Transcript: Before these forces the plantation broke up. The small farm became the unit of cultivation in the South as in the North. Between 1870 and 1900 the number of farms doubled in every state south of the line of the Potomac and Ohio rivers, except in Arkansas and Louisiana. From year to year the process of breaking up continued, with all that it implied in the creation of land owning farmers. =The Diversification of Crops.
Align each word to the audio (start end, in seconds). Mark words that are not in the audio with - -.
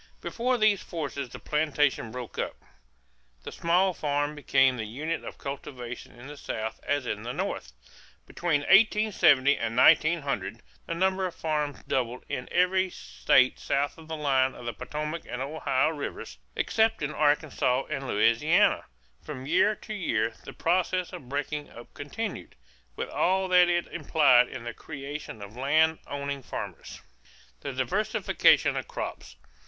Before 0.19 0.57
these 0.57 0.81
forces 0.81 1.29
the 1.29 1.37
plantation 1.37 2.09
broke 2.09 2.39
up. 2.39 2.55
The 3.43 3.51
small 3.51 3.93
farm 3.93 4.33
became 4.33 4.77
the 4.77 4.87
unit 4.87 5.23
of 5.23 5.37
cultivation 5.37 6.19
in 6.19 6.25
the 6.25 6.37
South 6.37 6.79
as 6.81 7.05
in 7.05 7.21
the 7.21 7.33
North. 7.33 7.71
Between 8.25 8.61
1870 8.61 9.59
and 9.59 9.77
1900 9.77 10.63
the 10.87 10.95
number 10.95 11.27
of 11.27 11.35
farms 11.35 11.83
doubled 11.83 12.25
in 12.27 12.47
every 12.51 12.89
state 12.89 13.59
south 13.59 13.95
of 13.99 14.07
the 14.07 14.15
line 14.15 14.55
of 14.55 14.65
the 14.65 14.73
Potomac 14.73 15.21
and 15.29 15.39
Ohio 15.39 15.89
rivers, 15.89 16.39
except 16.55 17.03
in 17.03 17.13
Arkansas 17.13 17.85
and 17.91 18.07
Louisiana. 18.07 18.85
From 19.21 19.45
year 19.45 19.75
to 19.75 19.93
year 19.93 20.33
the 20.45 20.53
process 20.53 21.13
of 21.13 21.29
breaking 21.29 21.69
up 21.69 21.93
continued, 21.93 22.55
with 22.95 23.09
all 23.09 23.47
that 23.49 23.69
it 23.69 23.85
implied 23.93 24.47
in 24.49 24.63
the 24.63 24.73
creation 24.73 25.43
of 25.43 25.55
land 25.55 25.99
owning 26.07 26.41
farmers. 26.41 27.01
=The 27.59 27.71
Diversification 27.71 28.75
of 28.75 28.87
Crops. 28.87 29.35